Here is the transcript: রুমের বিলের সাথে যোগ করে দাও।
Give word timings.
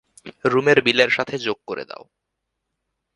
রুমের 0.45 0.79
বিলের 0.81 1.09
সাথে 1.09 1.35
যোগ 1.37 1.57
করে 1.67 1.83
দাও। 1.85 2.03